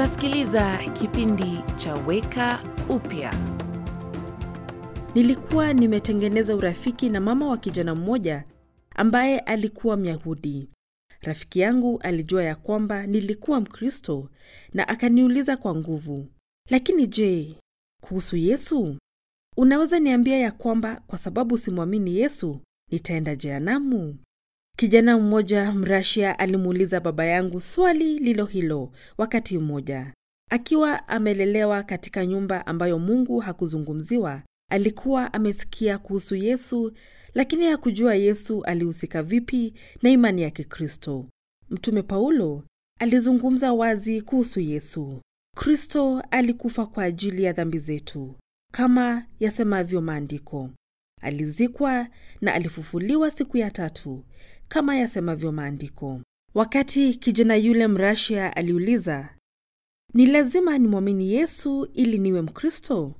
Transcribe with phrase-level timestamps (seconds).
[0.00, 3.34] Unasikiliza kipindi cha Weka Upya.
[5.14, 8.44] Nilikuwa nimetengeneza urafiki na mama wa kijana mmoja
[8.96, 10.68] ambaye alikuwa Myahudi.
[11.20, 14.28] Rafiki yangu alijua ya kwamba nilikuwa Mkristo
[14.74, 16.26] na akaniuliza kwa nguvu,
[16.70, 17.56] lakini je,
[18.02, 18.96] kuhusu Yesu?
[19.56, 22.60] Unaweza niambia ya kwamba kwa sababu simwamini Yesu
[22.90, 24.18] nitaenda jehanamu?
[24.76, 30.14] Kijana mmoja Mrasia alimuuliza baba yangu swali lilo hilo wakati mmoja.
[30.50, 36.92] Akiwa amelelewa katika nyumba ambayo Mungu hakuzungumziwa, alikuwa amesikia kuhusu Yesu,
[37.34, 41.26] lakini hakujua Yesu alihusika vipi na imani ya Kikristo.
[41.70, 42.64] Mtume Paulo
[43.00, 45.20] alizungumza wazi kuhusu Yesu.
[45.56, 48.34] Kristo alikufa kwa ajili ya dhambi zetu,
[48.72, 50.70] kama yasemavyo Maandiko.
[51.20, 52.08] Alizikwa
[52.40, 54.24] na alifufuliwa siku ya tatu,
[54.68, 56.20] kama yasemavyo Maandiko.
[56.54, 59.36] Wakati kijana yule Mrasia aliuliza,
[60.14, 63.14] ni lazima nimwamini Yesu ili niwe Mkristo?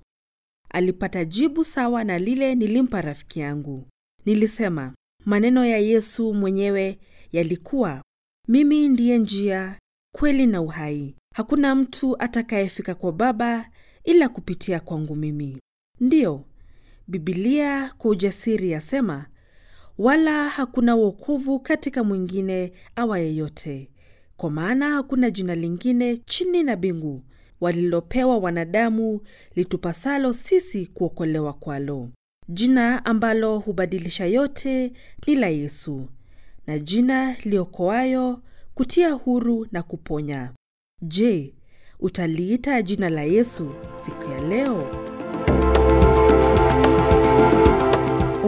[0.70, 3.86] Alipata jibu sawa na lile nilimpa rafiki yangu.
[4.26, 6.98] Nilisema maneno ya Yesu mwenyewe
[7.32, 8.02] yalikuwa,
[8.48, 9.78] mimi ndiye njia,
[10.14, 11.16] kweli na uhai.
[11.34, 13.70] Hakuna mtu atakayefika kwa Baba
[14.04, 15.58] ila kupitia kwangu mimi.
[16.00, 16.44] Ndiyo,
[17.20, 19.26] Bibilia kwa ujasiri yasema,
[19.98, 23.90] wala hakuna wokovu katika mwingine awa yeyote,
[24.36, 27.22] kwa maana hakuna jina lingine chini na mbingu
[27.60, 29.20] walilopewa wanadamu
[29.54, 32.08] litupasalo sisi kuokolewa kwalo.
[32.48, 34.92] Jina ambalo hubadilisha yote
[35.26, 36.08] ni la Yesu,
[36.66, 38.42] na jina liokoayo,
[38.74, 40.52] kutia huru na kuponya.
[41.02, 41.54] Je,
[42.00, 43.70] utaliita jina la Yesu
[44.04, 44.90] siku ya leo?